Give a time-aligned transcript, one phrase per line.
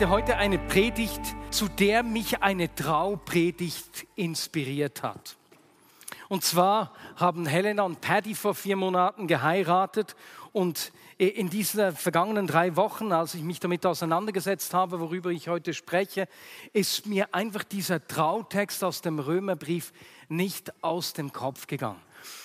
[0.00, 5.36] Ich halte heute eine Predigt, zu der mich eine Traupredigt inspiriert hat.
[6.30, 10.16] Und zwar haben Helena und Paddy vor vier Monaten geheiratet
[10.52, 15.74] und in diesen vergangenen drei Wochen, als ich mich damit auseinandergesetzt habe, worüber ich heute
[15.74, 16.28] spreche,
[16.72, 19.92] ist mir einfach dieser Trautext aus dem Römerbrief
[20.30, 22.00] nicht aus dem Kopf gegangen.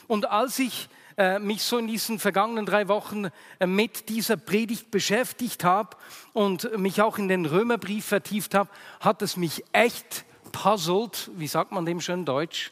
[0.08, 3.28] Und als ich äh, mich so in diesen vergangenen drei Wochen
[3.60, 5.98] äh, mit dieser Predigt beschäftigt habe
[6.34, 11.72] und mich auch in den Römerbrief vertieft habe, hat es mich echt puzzled, wie sagt
[11.72, 12.72] man dem schön Deutsch,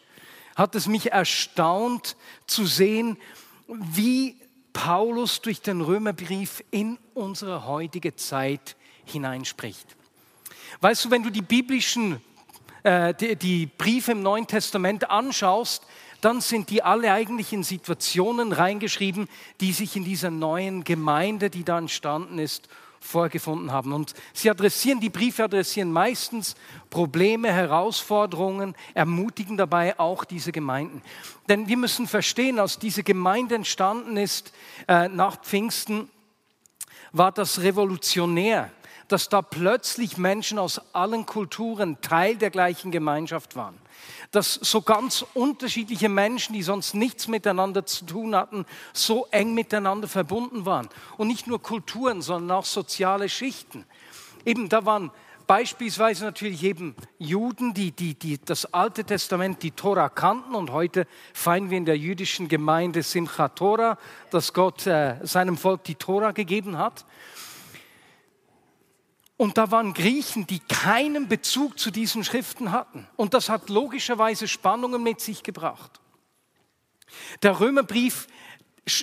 [0.56, 2.16] hat es mich erstaunt
[2.48, 3.18] zu sehen,
[3.68, 4.38] wie
[4.74, 9.96] Paulus durch den Römerbrief in unsere heutige Zeit hineinspricht.
[10.82, 12.22] Weißt du, wenn du die biblischen
[12.84, 15.86] äh, die, die Briefe im Neuen Testament anschaust,
[16.24, 19.28] dann sind die alle eigentlich in Situationen reingeschrieben,
[19.60, 22.70] die sich in dieser neuen Gemeinde, die da entstanden ist,
[23.02, 23.92] vorgefunden haben.
[23.92, 26.56] Und sie adressieren, die Briefe adressieren meistens
[26.90, 31.02] Probleme, Herausforderungen, ermutigen dabei auch diese Gemeinden.
[31.50, 34.54] Denn wir müssen verstehen, als diese Gemeinde entstanden ist
[34.88, 36.10] äh, nach Pfingsten,
[37.12, 38.72] war das revolutionär
[39.14, 43.78] dass da plötzlich Menschen aus allen Kulturen Teil der gleichen Gemeinschaft waren.
[44.32, 50.08] Dass so ganz unterschiedliche Menschen, die sonst nichts miteinander zu tun hatten, so eng miteinander
[50.08, 50.90] verbunden waren.
[51.18, 53.86] Und nicht nur Kulturen, sondern auch soziale Schichten.
[54.46, 55.12] Eben, da waren
[55.46, 61.06] beispielsweise natürlich eben Juden, die, die, die das Alte Testament, die Tora kannten und heute
[61.34, 64.00] feiern wir in der jüdischen Gemeinde Simchat Tora,
[64.32, 67.06] dass Gott äh, seinem Volk die Tora gegeben hat.
[69.44, 73.06] Und da waren Griechen, die keinen Bezug zu diesen Schriften hatten.
[73.18, 76.00] Und das hat logischerweise Spannungen mit sich gebracht.
[77.42, 78.28] Der Römerbrief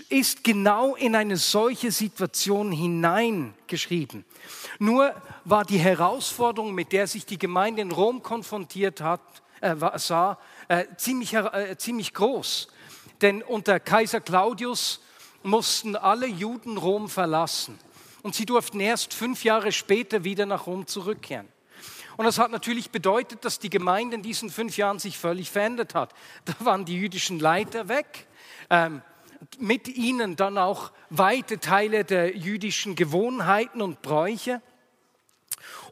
[0.09, 4.25] ist genau in eine solche Situation hineingeschrieben.
[4.79, 5.15] Nur
[5.45, 9.21] war die Herausforderung, mit der sich die Gemeinde in Rom konfrontiert hat,
[9.61, 12.69] äh, sah, äh, ziemlich, äh, ziemlich groß.
[13.21, 15.01] Denn unter Kaiser Claudius
[15.43, 17.79] mussten alle Juden Rom verlassen
[18.23, 21.49] und sie durften erst fünf Jahre später wieder nach Rom zurückkehren.
[22.17, 25.95] Und das hat natürlich bedeutet, dass die Gemeinde in diesen fünf Jahren sich völlig verändert
[25.95, 26.13] hat.
[26.45, 28.27] Da waren die jüdischen Leiter weg,
[28.69, 29.03] ähm,
[29.59, 34.61] mit ihnen dann auch weite Teile der jüdischen Gewohnheiten und Bräuche.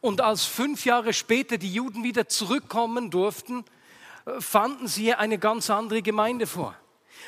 [0.02, 3.64] Und als fünf Jahre später die Juden wieder zurückkommen durften,
[4.26, 6.76] äh, fanden sie eine ganz andere Gemeinde vor.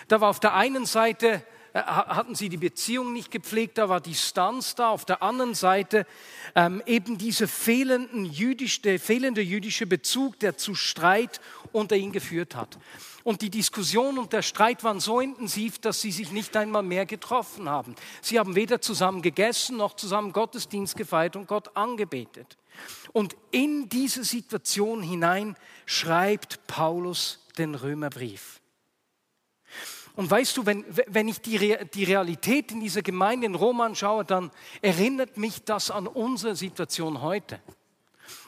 [0.08, 1.42] Da war auf der einen Seite
[1.74, 4.88] hatten sie die Beziehung nicht gepflegt, da war Distanz da.
[4.90, 6.06] Auf der anderen Seite
[6.54, 11.40] ähm, eben dieser fehlenden jüdisch, der fehlende jüdische Bezug, der zu Streit
[11.72, 12.78] unter ihnen geführt hat.
[13.22, 17.06] Und die Diskussion und der Streit waren so intensiv, dass sie sich nicht einmal mehr
[17.06, 17.94] getroffen haben.
[18.22, 22.56] Sie haben weder zusammen gegessen noch zusammen Gottesdienst gefeiert und Gott angebetet.
[23.12, 25.56] Und in diese Situation hinein
[25.86, 28.59] schreibt Paulus den Römerbrief.
[30.20, 34.22] Und weißt du, wenn, wenn ich die, die Realität in dieser Gemeinde in Rom anschaue,
[34.22, 34.50] dann
[34.82, 37.58] erinnert mich das an unsere Situation heute.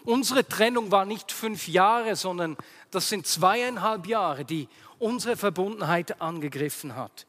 [0.05, 2.59] Unsere Trennung war nicht fünf Jahre, sondern
[2.91, 4.69] das sind zweieinhalb Jahre, die
[4.99, 7.27] unsere Verbundenheit angegriffen hat.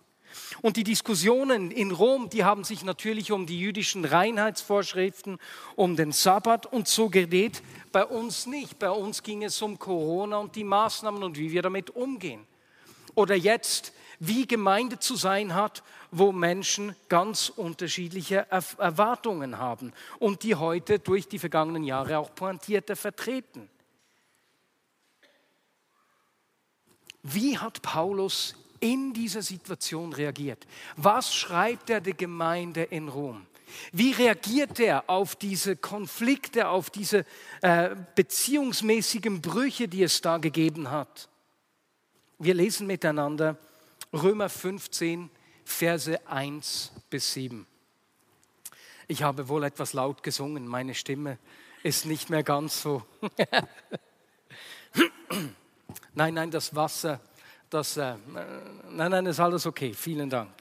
[0.61, 5.39] Und die Diskussionen in Rom, die haben sich natürlich um die jüdischen Reinheitsvorschriften,
[5.77, 7.63] um den Sabbat und so gedreht.
[7.93, 8.77] Bei uns nicht.
[8.77, 12.45] Bei uns ging es um Corona und die Maßnahmen und wie wir damit umgehen.
[13.15, 13.93] Oder jetzt
[14.25, 21.27] wie Gemeinde zu sein hat, wo Menschen ganz unterschiedliche Erwartungen haben und die heute durch
[21.27, 23.69] die vergangenen Jahre auch pointierter vertreten.
[27.21, 30.67] Wie hat Paulus in dieser Situation reagiert?
[30.95, 33.45] Was schreibt er der Gemeinde in Rom?
[33.91, 37.25] Wie reagiert er auf diese Konflikte, auf diese
[37.61, 41.27] äh, beziehungsmäßigen Brüche, die es da gegeben hat?
[42.39, 43.57] Wir lesen miteinander
[44.13, 45.31] Römer 15,
[45.65, 47.65] Verse 1 bis 7.
[49.07, 51.39] Ich habe wohl etwas laut gesungen, meine Stimme
[51.81, 53.03] ist nicht mehr ganz so.
[56.13, 57.19] nein, nein, das Wasser,
[57.69, 58.15] das, äh,
[58.89, 60.51] nein, nein, ist alles okay, vielen Dank.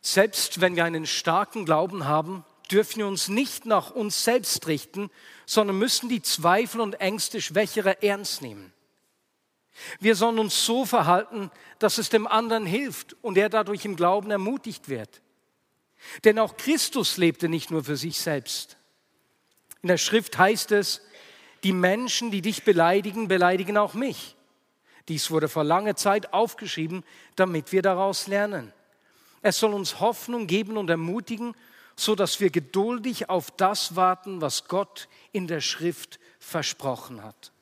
[0.00, 5.10] Selbst wenn wir einen starken Glauben haben, dürfen wir uns nicht nach uns selbst richten,
[5.44, 8.72] sondern müssen die Zweifel und Ängste schwächerer ernst nehmen.
[10.00, 14.30] Wir sollen uns so verhalten, dass es dem anderen hilft und er dadurch im Glauben
[14.30, 15.22] ermutigt wird.
[16.24, 18.76] Denn auch Christus lebte nicht nur für sich selbst.
[19.82, 21.02] In der Schrift heißt es,
[21.64, 24.36] die Menschen, die dich beleidigen, beleidigen auch mich.
[25.08, 27.02] Dies wurde vor langer Zeit aufgeschrieben,
[27.36, 28.72] damit wir daraus lernen.
[29.42, 31.54] Es soll uns Hoffnung geben und ermutigen,
[31.96, 37.52] so dass wir geduldig auf das warten, was Gott in der Schrift versprochen hat.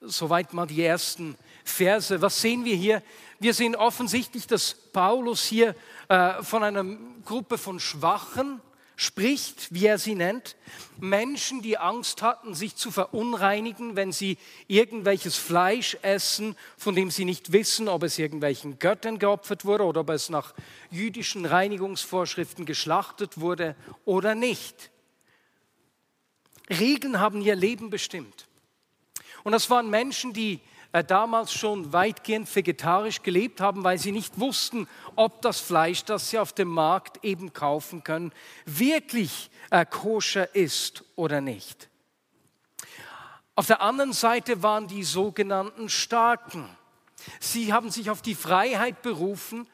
[0.00, 2.20] Soweit mal die ersten Verse.
[2.20, 3.02] Was sehen wir hier?
[3.38, 5.74] Wir sehen offensichtlich, dass Paulus hier
[6.08, 6.84] äh, von einer
[7.24, 8.60] Gruppe von Schwachen
[8.96, 10.56] spricht, wie er sie nennt,
[10.98, 17.24] Menschen, die Angst hatten, sich zu verunreinigen, wenn sie irgendwelches Fleisch essen, von dem sie
[17.24, 20.52] nicht wissen, ob es irgendwelchen Göttern geopfert wurde oder ob es nach
[20.90, 24.90] jüdischen Reinigungsvorschriften geschlachtet wurde oder nicht.
[26.68, 28.47] Regeln haben ihr Leben bestimmt.
[29.48, 30.60] Und das waren Menschen, die
[30.92, 34.86] äh, damals schon weitgehend vegetarisch gelebt haben, weil sie nicht wussten,
[35.16, 38.30] ob das Fleisch, das sie auf dem Markt eben kaufen können,
[38.66, 41.88] wirklich äh, koscher ist oder nicht.
[43.54, 46.68] Auf der anderen Seite waren die sogenannten Starken.
[47.40, 49.66] Sie haben sich auf die Freiheit berufen,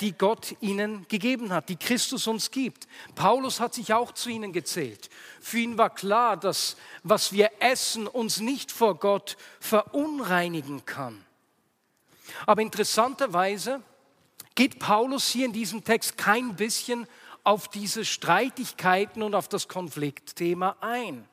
[0.00, 2.88] die Gott ihnen gegeben hat, die Christus uns gibt.
[3.14, 5.10] Paulus hat sich auch zu ihnen gezählt.
[5.40, 11.22] Für ihn war klar, dass was wir essen uns nicht vor Gott verunreinigen kann.
[12.46, 13.82] Aber interessanterweise
[14.54, 17.06] geht Paulus hier in diesem Text kein bisschen
[17.44, 21.28] auf diese Streitigkeiten und auf das Konfliktthema ein.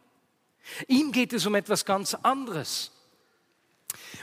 [0.87, 2.91] Ihm geht es um etwas ganz anderes.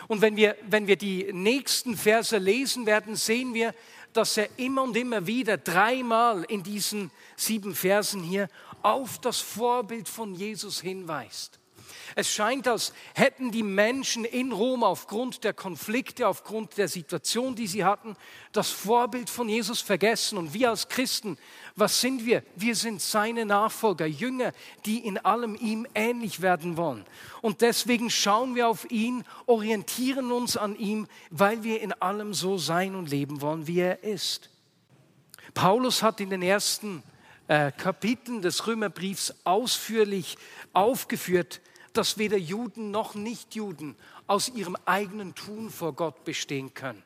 [0.09, 3.75] Und wenn wir, wenn wir die nächsten Verse lesen werden, sehen wir,
[4.13, 8.49] dass er immer und immer wieder dreimal in diesen sieben Versen hier
[8.83, 11.62] auf das Vorbild von Jesus hinweist.
[12.15, 17.67] Es scheint, als hätten die Menschen in Rom aufgrund der Konflikte, aufgrund der Situation, die
[17.67, 18.17] sie hatten,
[18.53, 20.39] das Vorbild von Jesus vergessen.
[20.39, 21.39] Und wir als Christen,
[21.77, 22.43] was sind wir?
[22.57, 24.53] Wir sind seine Nachfolger, Jünger,
[24.85, 27.05] die in allem ihm ähnlich werden wollen.
[27.41, 32.59] Und deswegen schauen wir auf ihn, orientieren uns an ihm, weil wir in allem so
[32.59, 34.51] sein und leben wollen, wie er ist.
[35.55, 37.03] Paulus hat in den ersten
[37.49, 40.39] äh, Kapiteln des Römerbriefs ausführlich
[40.73, 41.61] aufgeführt,
[41.93, 43.97] dass weder Juden noch Nichtjuden
[44.27, 47.03] aus ihrem eigenen Tun vor Gott bestehen können.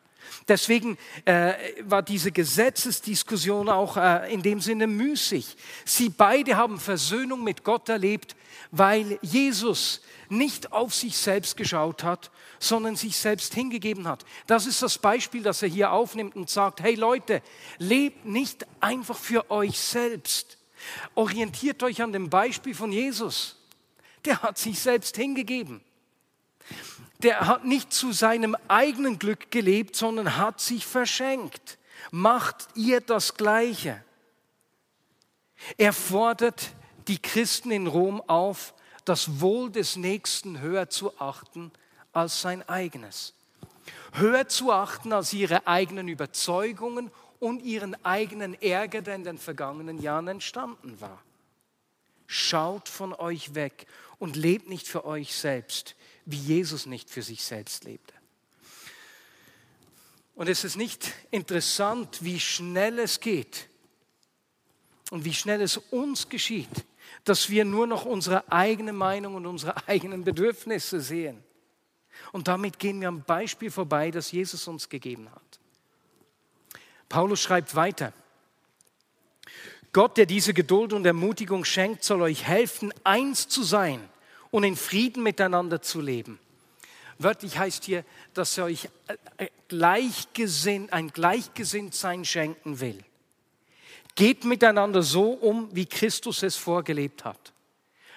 [0.49, 5.57] Deswegen äh, war diese Gesetzesdiskussion auch äh, in dem Sinne müßig.
[5.85, 8.37] Sie beide haben Versöhnung mit Gott erlebt,
[8.71, 14.25] weil Jesus nicht auf sich selbst geschaut hat, sondern sich selbst hingegeben hat.
[14.47, 17.43] Das ist das Beispiel, das er hier aufnimmt und sagt, hey Leute,
[17.79, 20.59] lebt nicht einfach für euch selbst.
[21.15, 23.56] Orientiert euch an dem Beispiel von Jesus
[24.27, 25.81] der hat sich selbst hingegeben.
[27.23, 31.79] Der hat nicht zu seinem eigenen Glück gelebt, sondern hat sich verschenkt.
[32.11, 34.03] Macht ihr das Gleiche.
[35.79, 36.73] Er fordert
[37.09, 38.75] die Christen in Rom auf,
[39.05, 41.71] das Wohl des Nächsten höher zu achten
[42.13, 43.33] als sein eigenes.
[44.13, 50.01] Höher zu achten als ihre eigenen Überzeugungen und ihren eigenen Ärger, der in den vergangenen
[50.01, 51.23] Jahren entstanden war.
[52.27, 53.87] Schaut von euch weg
[54.19, 58.15] und lebt nicht für euch selbst, wie Jesus nicht für sich selbst lebte.
[60.35, 63.69] Und es ist nicht interessant, wie schnell es geht
[65.11, 66.85] und wie schnell es uns geschieht,
[67.25, 71.43] dass wir nur noch unsere eigene Meinung und unsere eigenen Bedürfnisse sehen.
[72.33, 75.61] Und damit gehen wir am Beispiel vorbei, das Jesus uns gegeben hat.
[77.09, 78.13] Paulus schreibt weiter.
[79.97, 84.07] Gott, der diese Geduld und Ermutigung schenkt, soll euch helfen, eins zu sein
[84.51, 86.39] und in Frieden miteinander zu leben.
[87.19, 88.91] Wörtlich heißt hier, dass er euch
[89.39, 93.03] äh, gleichgesinnt, ein Gleichgesinntsein schenken will.
[94.17, 97.55] Geht miteinander so um, wie Christus es vorgelebt hat.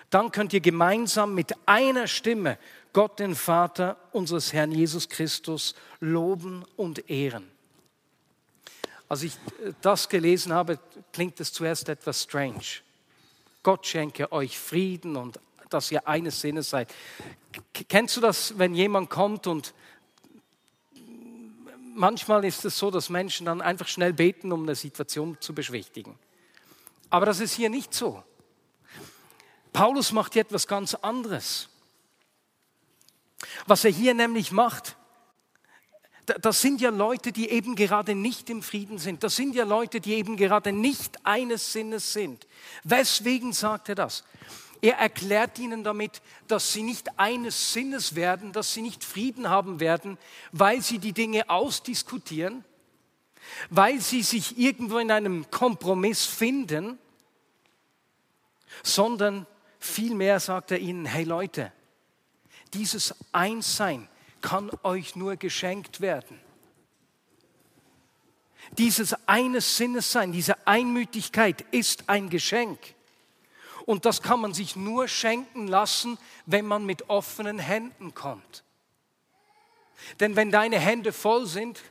[0.09, 2.57] Dann könnt ihr gemeinsam mit einer Stimme
[2.91, 7.49] Gott, den Vater unseres Herrn Jesus Christus, loben und ehren.
[9.09, 10.79] Als ich äh, das gelesen habe,
[11.11, 12.63] klingt es zuerst etwas strange.
[13.63, 15.39] Gott schenke euch Frieden und
[15.69, 16.93] dass ihr eines Sinnes seid.
[17.89, 19.73] Kennst du das, wenn jemand kommt und
[21.93, 26.17] manchmal ist es so, dass Menschen dann einfach schnell beten, um eine Situation zu beschwichtigen.
[27.09, 28.23] Aber das ist hier nicht so.
[29.73, 31.69] Paulus macht hier etwas ganz anderes.
[33.67, 34.95] Was er hier nämlich macht,
[36.41, 39.23] das sind ja Leute, die eben gerade nicht im Frieden sind.
[39.23, 42.47] Das sind ja Leute, die eben gerade nicht eines Sinnes sind.
[42.83, 44.23] Weswegen sagt er das?
[44.81, 49.79] Er erklärt ihnen damit, dass sie nicht eines Sinnes werden, dass sie nicht Frieden haben
[49.79, 50.17] werden,
[50.51, 52.63] weil sie die Dinge ausdiskutieren,
[53.69, 56.97] weil sie sich irgendwo in einem Kompromiss finden,
[58.83, 59.45] sondern
[59.79, 61.73] vielmehr sagt er ihnen, hey Leute,
[62.73, 64.07] dieses Einssein
[64.41, 66.39] kann euch nur geschenkt werden.
[68.77, 72.79] Dieses eines Sinnes sein, diese Einmütigkeit ist ein Geschenk.
[73.85, 78.63] Und das kann man sich nur schenken lassen, wenn man mit offenen Händen kommt.
[80.19, 81.81] Denn wenn deine Hände voll sind,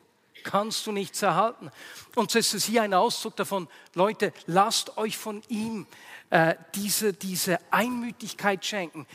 [0.44, 1.70] kannst du nichts erhalten.
[2.14, 5.86] Und so ist es hier ein Ausdruck davon, Leute, lasst euch von ihm
[6.30, 9.06] äh, diese, diese Einmütigkeit schenken.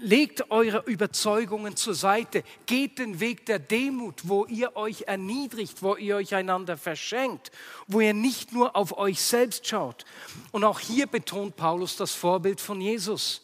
[0.00, 2.44] Legt eure Überzeugungen zur Seite.
[2.66, 7.50] Geht den Weg der Demut, wo ihr euch erniedrigt, wo ihr euch einander verschenkt,
[7.88, 10.04] wo ihr nicht nur auf euch selbst schaut.
[10.52, 13.42] Und auch hier betont Paulus das Vorbild von Jesus.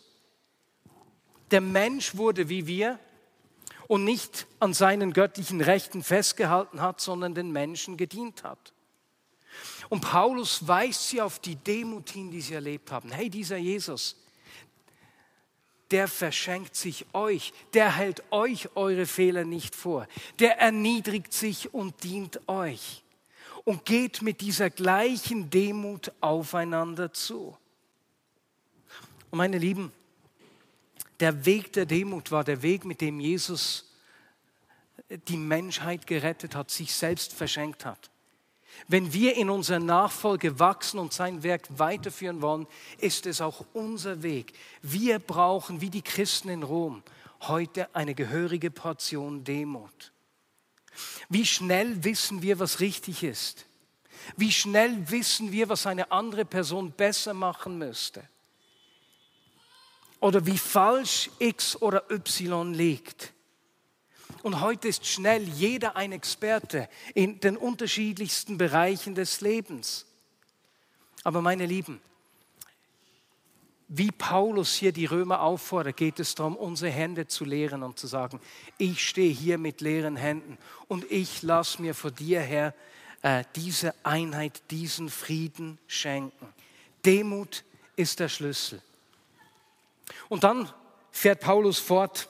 [1.50, 2.98] Der Mensch wurde wie wir
[3.88, 8.72] und nicht an seinen göttlichen Rechten festgehalten hat, sondern den Menschen gedient hat.
[9.88, 13.10] Und Paulus weist sie auf die Demut hin, die sie erlebt haben.
[13.10, 14.16] Hey, dieser Jesus,
[15.94, 20.08] der verschenkt sich euch, der hält euch eure Fehler nicht vor,
[20.40, 23.04] der erniedrigt sich und dient euch
[23.62, 27.56] und geht mit dieser gleichen Demut aufeinander zu.
[29.30, 29.92] Und meine Lieben,
[31.20, 33.94] der Weg der Demut war der Weg, mit dem Jesus
[35.28, 38.10] die Menschheit gerettet hat, sich selbst verschenkt hat.
[38.88, 42.66] Wenn wir in unserer Nachfolge wachsen und sein Werk weiterführen wollen,
[42.98, 44.52] ist es auch unser Weg.
[44.82, 47.02] Wir brauchen, wie die Christen in Rom,
[47.42, 50.12] heute eine gehörige Portion Demut.
[51.28, 53.66] Wie schnell wissen wir, was richtig ist?
[54.36, 58.22] Wie schnell wissen wir, was eine andere Person besser machen müsste?
[60.20, 63.33] Oder wie falsch X oder Y liegt?
[64.44, 70.04] Und heute ist schnell jeder ein Experte in den unterschiedlichsten Bereichen des Lebens.
[71.22, 71.98] Aber meine Lieben,
[73.88, 78.06] wie Paulus hier die Römer auffordert, geht es darum, unsere Hände zu leeren und zu
[78.06, 78.38] sagen,
[78.76, 80.58] ich stehe hier mit leeren Händen
[80.88, 82.74] und ich lasse mir vor dir, Herr,
[83.22, 86.48] äh, diese Einheit, diesen Frieden schenken.
[87.06, 87.64] Demut
[87.96, 88.82] ist der Schlüssel.
[90.28, 90.68] Und dann
[91.12, 92.28] fährt Paulus fort,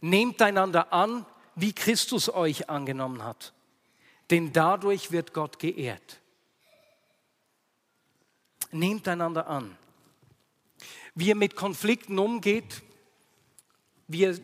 [0.00, 3.52] Nehmt einander an, wie Christus euch angenommen hat,
[4.30, 6.20] denn dadurch wird Gott geehrt.
[8.70, 9.76] Nehmt einander an.
[11.14, 12.82] Wie ihr mit Konflikten umgeht,
[14.08, 14.38] ihr,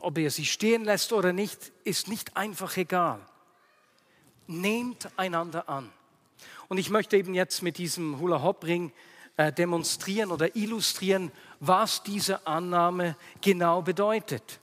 [0.00, 3.20] ob ihr sie stehen lässt oder nicht, ist nicht einfach egal.
[4.46, 5.90] Nehmt einander an.
[6.68, 8.92] Und ich möchte eben jetzt mit diesem Hula-Hop-Ring
[9.36, 14.60] äh, demonstrieren oder illustrieren, was diese Annahme genau bedeutet.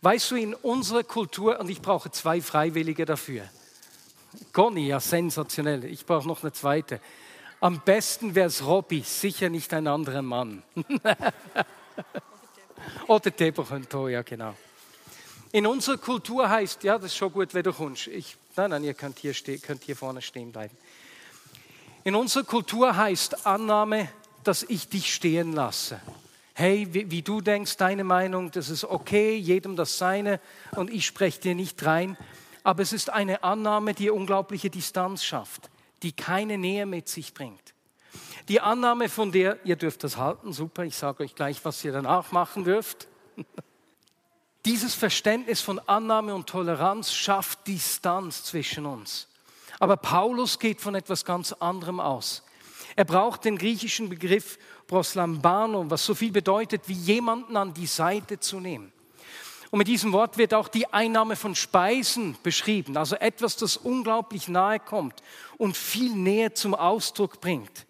[0.00, 3.48] Weißt du, in unserer Kultur, und ich brauche zwei Freiwillige dafür.
[4.52, 5.84] Conny, ja, sensationell.
[5.84, 7.00] Ich brauche noch eine zweite.
[7.60, 10.62] Am besten wäre es Robby, sicher nicht ein anderer Mann.
[13.06, 14.54] Oder Tebo ja, genau.
[15.52, 18.08] In unserer Kultur heißt, ja, das ist schon gut, wenn du kommst.
[18.08, 20.76] Ich, nein, nein, ihr könnt hier, steh, könnt hier vorne stehen bleiben.
[22.04, 24.08] In unserer Kultur heißt Annahme,
[24.42, 26.00] dass ich dich stehen lasse
[26.54, 30.40] hey, wie, wie, du denkst, deine Meinung, das ist okay, jedem das seine
[30.76, 32.16] und ich spreche dir nicht rein.
[32.64, 35.70] Aber es ist eine Annahme, die unglaubliche Distanz schafft,
[36.02, 37.74] die keine Nähe mit sich bringt.
[38.48, 41.92] Die Annahme, von der, ihr dürft das halten, super, ich sage euch gleich, was ihr
[41.92, 43.08] danach machen dürft.
[44.64, 49.28] Dieses Verständnis von Annahme und Toleranz schafft Distanz zwischen uns.
[49.80, 52.44] Aber Paulus geht von etwas ganz anderem aus.
[52.96, 58.38] Er braucht den griechischen Begriff proslambano, was so viel bedeutet, wie jemanden an die Seite
[58.38, 58.92] zu nehmen.
[59.70, 64.48] Und mit diesem Wort wird auch die Einnahme von Speisen beschrieben, also etwas, das unglaublich
[64.48, 65.22] nahe kommt
[65.56, 67.86] und viel näher zum Ausdruck bringt.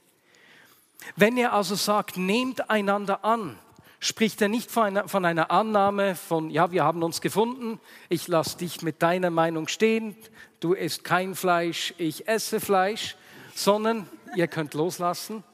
[1.16, 3.59] Wenn er also sagt, nehmt einander an,
[3.99, 8.28] spricht er nicht von einer, von einer Annahme von, ja, wir haben uns gefunden, ich
[8.28, 10.16] lasse dich mit deiner Meinung stehen,
[10.61, 13.16] du isst kein Fleisch, ich esse Fleisch,
[13.54, 15.44] sondern ihr könnt loslassen.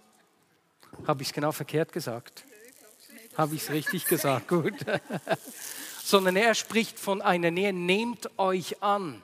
[1.06, 2.44] Habe ich es genau verkehrt gesagt?
[3.36, 4.48] Habe ich es richtig gesagt?
[4.48, 4.74] Gut.
[6.04, 7.72] Sondern er spricht von einer Nähe.
[7.72, 9.22] Nehmt euch an.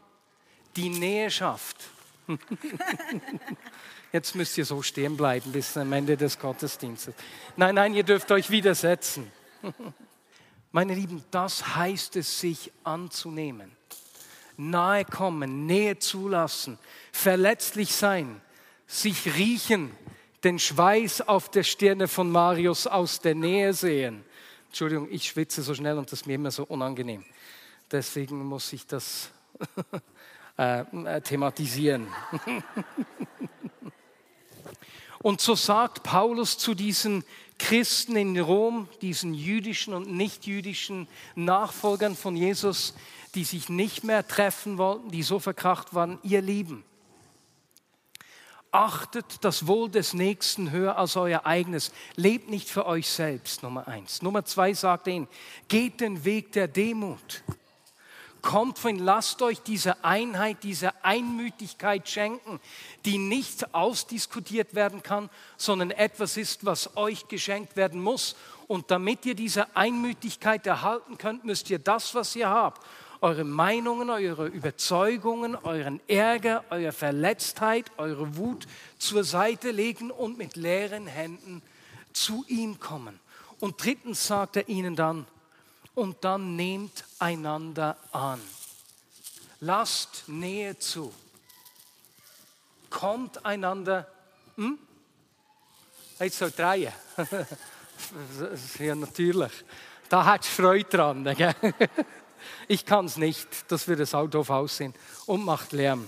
[0.76, 1.76] Die Nähe schafft.
[4.12, 7.14] Jetzt müsst ihr so stehen bleiben bis am Ende des Gottesdienstes.
[7.56, 9.32] Nein, nein, ihr dürft euch widersetzen.
[10.70, 13.72] Meine Lieben, das heißt es, sich anzunehmen.
[14.56, 16.78] nahe kommen, Nähe zulassen,
[17.10, 18.40] verletzlich sein,
[18.86, 19.90] sich riechen,
[20.44, 24.24] den Schweiß auf der Stirne von Marius aus der Nähe sehen.
[24.68, 27.24] Entschuldigung, ich schwitze so schnell und das ist mir immer so unangenehm.
[27.90, 29.30] Deswegen muss ich das
[30.58, 32.08] äh, äh thematisieren.
[35.22, 37.24] und so sagt Paulus zu diesen
[37.58, 42.94] Christen in Rom, diesen jüdischen und nichtjüdischen Nachfolgern von Jesus,
[43.34, 46.84] die sich nicht mehr treffen wollten, die so verkracht waren, ihr Lieben.
[48.74, 51.92] Achtet das Wohl des Nächsten höher als euer eigenes.
[52.16, 54.20] Lebt nicht für euch selbst, Nummer eins.
[54.20, 55.28] Nummer zwei sagt ihn,
[55.68, 57.44] geht den Weg der Demut.
[58.42, 62.58] Kommt von, lasst euch diese Einheit, diese Einmütigkeit schenken,
[63.04, 68.34] die nicht ausdiskutiert werden kann, sondern etwas ist, was euch geschenkt werden muss.
[68.66, 72.84] Und damit ihr diese Einmütigkeit erhalten könnt, müsst ihr das, was ihr habt,
[73.20, 78.66] eure Meinungen, eure Überzeugungen, euren Ärger, eure Verletztheit, eure Wut
[78.98, 81.62] zur Seite legen und mit leeren Händen
[82.12, 83.18] zu ihm kommen.
[83.60, 85.26] Und drittens sagt er ihnen dann,
[85.94, 88.40] und dann nehmt einander an.
[89.60, 91.12] Lasst Nähe zu.
[92.90, 94.06] Kommt einander.
[94.56, 94.78] Hm?
[96.18, 96.92] Jetzt so drei.
[97.16, 99.52] Das ist ja natürlich.
[100.08, 101.24] Da hat Freude dran.
[101.36, 101.54] Gell?
[102.68, 104.94] Ich kann es nicht, das wird das Auto auf aussehen
[105.26, 106.06] und macht Lärm.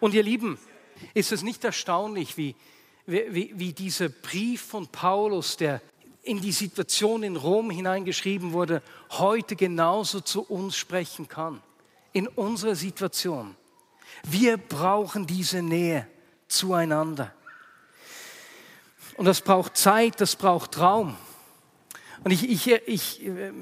[0.00, 0.58] Und ihr Lieben,
[1.14, 2.54] ist es nicht erstaunlich, wie,
[3.06, 5.80] wie, wie dieser Brief von Paulus, der
[6.22, 11.62] in die Situation in Rom hineingeschrieben wurde, heute genauso zu uns sprechen kann,
[12.12, 13.54] in unserer Situation.
[14.22, 16.08] Wir brauchen diese Nähe
[16.48, 17.34] zueinander.
[19.16, 21.16] Und das braucht Zeit, das braucht Raum.
[22.24, 23.52] Und ich, ich, ich äh,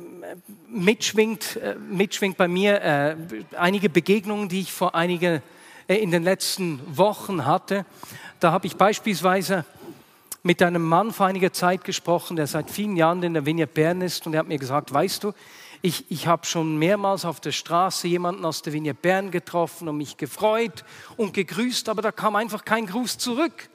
[0.68, 3.16] mitschwingt, äh, mitschwingt bei mir äh,
[3.56, 5.42] einige Begegnungen, die ich vor einige,
[5.88, 7.84] äh, in den letzten Wochen hatte.
[8.38, 9.64] Da habe ich beispielsweise
[10.44, 14.00] mit einem Mann vor einiger Zeit gesprochen, der seit vielen Jahren in der Vineyard Bern
[14.00, 15.32] ist und er hat mir gesagt, weißt du,
[15.82, 19.96] ich, ich habe schon mehrmals auf der Straße jemanden aus der Vineyard Bern getroffen und
[19.96, 20.84] mich gefreut
[21.16, 23.68] und gegrüßt, aber da kam einfach kein Gruß zurück.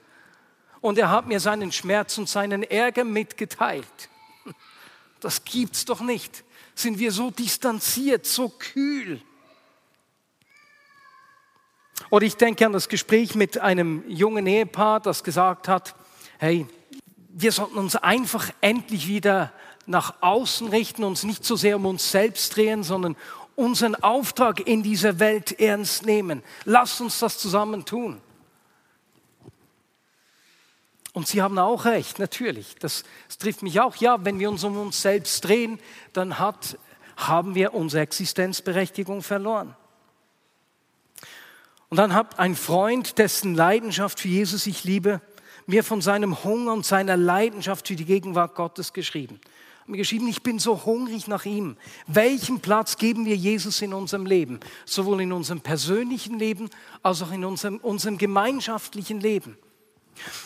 [0.80, 4.10] Und er hat mir seinen Schmerz und seinen Ärger mitgeteilt.
[5.20, 6.44] Das gibt's doch nicht.
[6.76, 9.22] Sind wir so distanziert, so kühl?
[12.10, 15.96] Oder ich denke an das Gespräch mit einem jungen Ehepaar, das gesagt hat,
[16.38, 16.68] hey,
[17.30, 19.52] wir sollten uns einfach endlich wieder
[19.86, 23.16] nach außen richten, uns nicht so sehr um uns selbst drehen, sondern
[23.56, 26.44] unseren Auftrag in dieser Welt ernst nehmen.
[26.66, 28.22] Lasst uns das zusammen tun.
[31.18, 32.76] Und Sie haben auch recht, natürlich.
[32.76, 33.96] Das, das, trifft mich auch.
[33.96, 35.80] Ja, wenn wir uns um uns selbst drehen,
[36.14, 36.78] dann hat,
[37.16, 39.76] haben wir unsere Existenzberechtigung verloren.
[41.90, 45.20] Und dann hat ein Freund, dessen Leidenschaft für Jesus ich liebe,
[45.66, 49.40] mir von seinem Hunger und seiner Leidenschaft für die Gegenwart Gottes geschrieben.
[49.80, 51.78] Hat mir geschrieben, ich bin so hungrig nach ihm.
[52.06, 54.60] Welchen Platz geben wir Jesus in unserem Leben?
[54.86, 56.70] Sowohl in unserem persönlichen Leben
[57.02, 59.58] als auch in unserem, unserem gemeinschaftlichen Leben.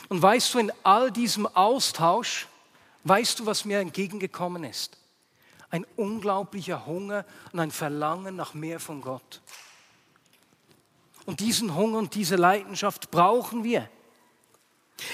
[0.10, 2.48] Und weißt du, in all diesem Austausch,
[3.04, 4.98] weißt du, was mir entgegengekommen ist?
[5.70, 9.42] Ein unglaublicher Hunger und ein Verlangen nach mehr von Gott.
[11.26, 13.88] Und diesen Hunger und diese Leidenschaft brauchen wir.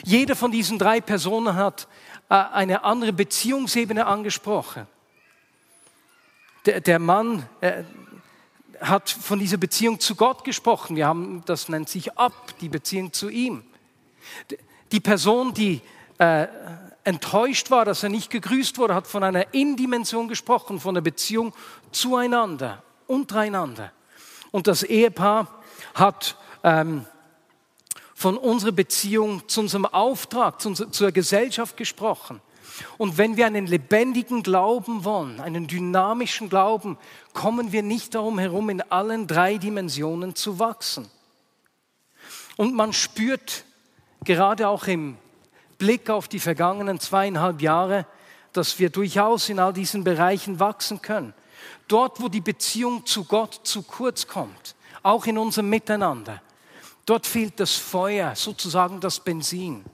[0.04, 1.88] Jeder von diesen drei Personen hat
[2.30, 4.88] äh, eine andere Beziehungsebene angesprochen.
[6.66, 7.84] Der, der Mann äh,
[8.82, 10.96] hat von dieser Beziehung zu Gott gesprochen.
[10.96, 13.64] Wir haben, das nennt sich ab, die Beziehung zu ihm.
[14.92, 15.82] Die Person, die
[16.18, 16.48] äh,
[17.04, 21.54] enttäuscht war, dass er nicht gegrüßt wurde, hat von einer Indimension gesprochen, von der Beziehung
[21.92, 23.92] zueinander, untereinander.
[24.52, 25.48] Und das Ehepaar
[25.94, 27.06] hat ähm,
[28.14, 32.42] von unserer Beziehung zu unserem Auftrag, zu unserer, zur Gesellschaft gesprochen.
[32.98, 36.98] Und wenn wir einen lebendigen Glauben wollen, einen dynamischen Glauben,
[37.34, 41.10] kommen wir nicht darum herum, in allen drei Dimensionen zu wachsen.
[42.56, 43.66] Und man spürt
[44.28, 45.18] gerade auch im
[45.78, 48.06] Blick auf die vergangenen zweieinhalb Jahre,
[48.52, 51.34] dass wir durchaus in all diesen Bereichen wachsen können.
[51.88, 56.42] Dort, wo die Beziehung zu Gott zu kurz kommt, auch in unserem Miteinander,
[57.06, 59.86] dort fehlt das Feuer, sozusagen das Benzin.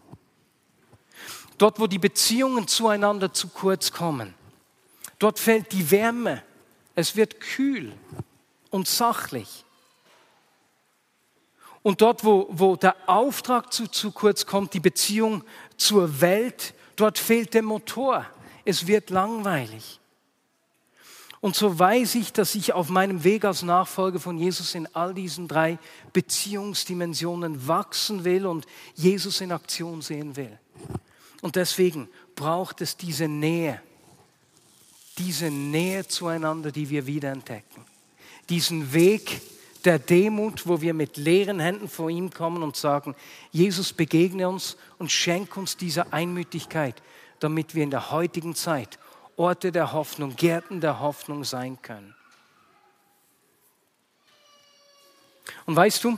[1.60, 4.34] Dort, wo die Beziehungen zueinander zu kurz kommen,
[5.20, 6.42] dort fällt die Wärme.
[6.96, 7.94] Es wird kühl
[8.72, 9.64] und sachlich.
[11.84, 15.44] Und dort, wo, wo der Auftrag zu, zu kurz kommt, die Beziehung
[15.76, 18.26] zur Welt, dort fehlt der Motor.
[18.64, 20.00] Es wird langweilig.
[21.42, 25.14] Und so weiß ich, dass ich auf meinem Weg als Nachfolger von Jesus in all
[25.14, 25.78] diesen drei
[26.14, 28.66] Beziehungsdimensionen wachsen will und
[28.96, 30.58] Jesus in Aktion sehen will.
[31.42, 33.82] Und deswegen braucht es diese Nähe,
[35.18, 37.84] diese Nähe zueinander, die wir wiederentdecken.
[38.48, 39.42] Diesen Weg
[39.86, 43.16] der Demut, wo wir mit leeren Händen vor ihm kommen und sagen,
[43.52, 47.02] Jesus begegne uns und schenk uns diese Einmütigkeit,
[47.40, 49.00] damit wir in der heutigen Zeit
[49.36, 52.16] Orte der Hoffnung, Gärten der Hoffnung sein können.
[55.66, 56.18] Und weißt du,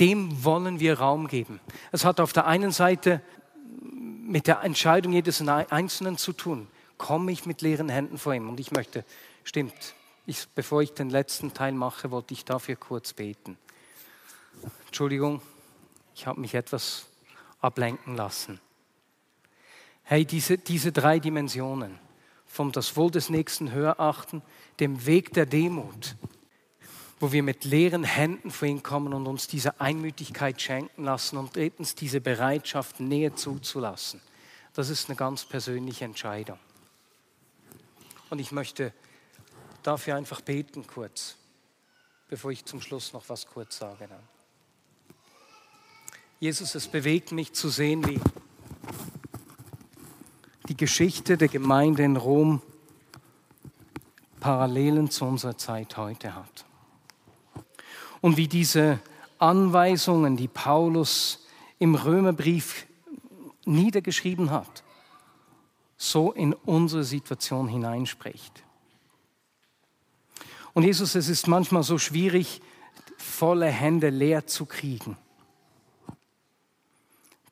[0.00, 1.60] dem wollen wir Raum geben.
[1.92, 3.20] Es hat auf der einen Seite
[4.24, 6.66] mit der Entscheidung jedes Einzelnen zu tun.
[6.98, 8.48] Komme ich mit leeren Händen vor ihm?
[8.48, 9.04] Und ich möchte,
[9.44, 9.94] stimmt,
[10.26, 13.58] ich, bevor ich den letzten Teil mache, wollte ich dafür kurz beten.
[14.86, 15.42] Entschuldigung,
[16.14, 17.06] ich habe mich etwas
[17.60, 18.60] ablenken lassen.
[20.02, 21.98] Hey, diese, diese drei Dimensionen,
[22.46, 24.42] vom das Wohl des Nächsten höher achten,
[24.80, 26.16] dem Weg der Demut,
[27.20, 31.56] wo wir mit leeren Händen vor ihn kommen und uns diese Einmütigkeit schenken lassen und
[31.56, 34.20] drittens diese Bereitschaft, Nähe zuzulassen.
[34.74, 36.58] Das ist eine ganz persönliche Entscheidung.
[38.30, 38.92] Und ich möchte
[39.84, 41.36] dafür einfach beten kurz,
[42.28, 44.08] bevor ich zum Schluss noch was kurz sage.
[46.40, 48.20] Jesus, es bewegt mich zu sehen, wie
[50.68, 52.60] die Geschichte der Gemeinde in Rom
[54.40, 56.66] Parallelen zu unserer Zeit heute hat.
[58.20, 59.00] Und wie diese
[59.38, 61.46] Anweisungen, die Paulus
[61.78, 62.86] im Römerbrief
[63.64, 64.82] niedergeschrieben hat,
[65.96, 68.63] so in unsere Situation hineinspricht.
[70.74, 72.60] Und Jesus, es ist manchmal so schwierig,
[73.16, 75.16] volle Hände leer zu kriegen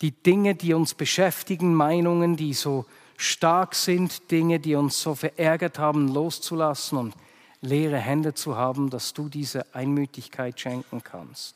[0.02, 2.84] die Dinge, die uns beschäftigen, Meinungen, die so
[3.16, 7.14] stark sind, Dinge, die uns so verärgert haben, loszulassen und
[7.60, 11.54] leere Hände zu haben, dass du diese Einmütigkeit schenken kannst.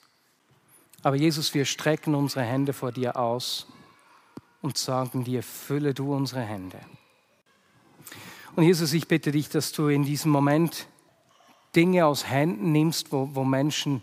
[1.03, 3.67] Aber Jesus, wir strecken unsere Hände vor dir aus
[4.63, 6.79] und sagen dir, fülle du unsere Hände.
[8.55, 10.87] Und Jesus, ich bitte dich, dass du in diesem Moment
[11.77, 14.03] Dinge aus Händen nimmst, wo, wo Menschen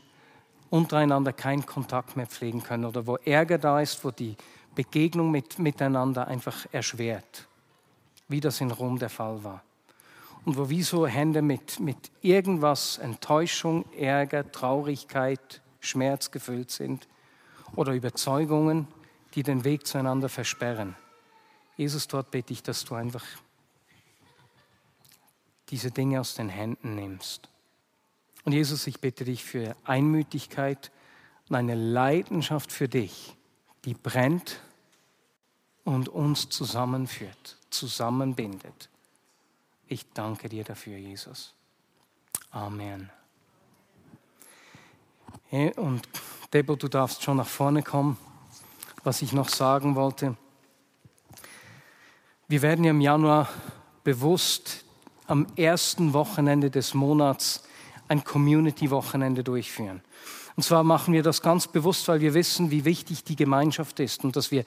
[0.69, 4.37] untereinander keinen Kontakt mehr pflegen können oder wo Ärger da ist, wo die
[4.75, 7.47] Begegnung mit, miteinander einfach erschwert,
[8.27, 9.63] wie das in Rom der Fall war.
[10.45, 17.07] Und wo wie so Hände mit, mit irgendwas, Enttäuschung, Ärger, Traurigkeit, Schmerz gefüllt sind
[17.75, 18.87] oder Überzeugungen,
[19.35, 20.95] die den Weg zueinander versperren.
[21.75, 23.23] Jesus, dort bete ich, dass du einfach
[25.69, 27.49] diese Dinge aus den Händen nimmst.
[28.45, 30.91] Und Jesus, ich bitte dich für Einmütigkeit
[31.49, 33.35] und eine Leidenschaft für dich,
[33.85, 34.59] die brennt
[35.83, 38.89] und uns zusammenführt, zusammenbindet.
[39.87, 41.53] Ich danke dir dafür, Jesus.
[42.51, 43.09] Amen.
[45.75, 46.07] Und
[46.51, 48.17] Debo, du darfst schon nach vorne kommen.
[49.03, 50.37] Was ich noch sagen wollte,
[52.47, 53.49] wir werden ja im Januar
[54.03, 54.85] bewusst
[55.27, 57.63] am ersten Wochenende des Monats
[58.07, 60.01] ein Community-Wochenende durchführen.
[60.55, 64.23] Und zwar machen wir das ganz bewusst, weil wir wissen, wie wichtig die Gemeinschaft ist
[64.23, 64.65] und dass wir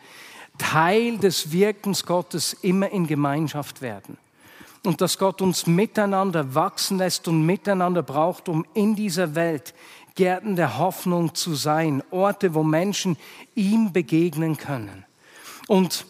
[0.58, 4.18] Teil des Wirkens Gottes immer in Gemeinschaft werden.
[4.84, 9.74] Und dass Gott uns miteinander wachsen lässt und miteinander braucht, um in dieser Welt
[10.14, 13.16] Gärten der Hoffnung zu sein, Orte, wo Menschen
[13.54, 15.04] ihm begegnen können.
[15.66, 16.06] Und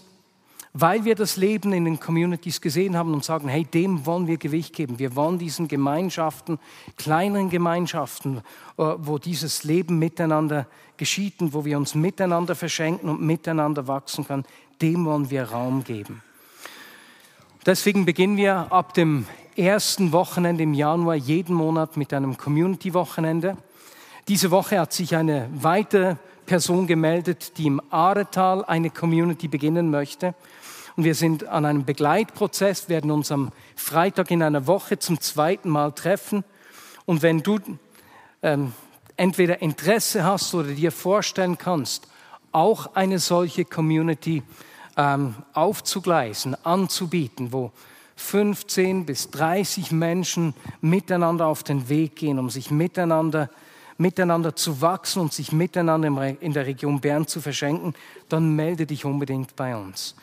[0.78, 4.36] weil wir das Leben in den Communities gesehen haben und sagen, hey, dem wollen wir
[4.36, 4.98] Gewicht geben.
[4.98, 6.58] Wir wollen diesen Gemeinschaften,
[6.98, 8.42] kleineren Gemeinschaften,
[8.76, 10.66] äh, wo dieses Leben miteinander
[10.98, 14.44] geschieht und wo wir uns miteinander verschenken und miteinander wachsen können,
[14.82, 16.22] dem wollen wir Raum geben.
[17.64, 23.56] Deswegen beginnen wir ab dem ersten Wochenende im Januar jeden Monat mit einem Community-Wochenende.
[24.28, 30.34] Diese Woche hat sich eine weitere Person gemeldet, die im Aretal eine Community beginnen möchte.
[30.96, 35.68] Und wir sind an einem Begleitprozess, werden uns am Freitag in einer Woche zum zweiten
[35.68, 36.44] Mal treffen.
[37.04, 37.58] Und wenn du
[38.42, 38.72] ähm,
[39.16, 42.08] entweder Interesse hast oder dir vorstellen kannst,
[42.52, 44.42] auch eine solche Community
[44.96, 47.72] ähm, aufzugleisen, anzubieten, wo
[48.16, 53.50] 15 bis 30 Menschen miteinander auf den Weg gehen, um sich miteinander
[53.98, 57.94] miteinander zu wachsen und sich miteinander in der Region Bern zu verschenken,
[58.28, 60.14] dann melde dich unbedingt bei uns.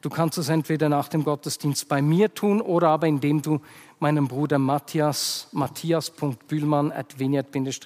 [0.00, 3.60] Du kannst es entweder nach dem Gottesdienst bei mir tun oder aber indem du
[3.98, 7.80] meinem Bruder Matthias, matthias.bühlmann at bernch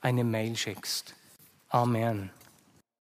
[0.00, 1.14] eine Mail schickst.
[1.68, 2.30] Amen.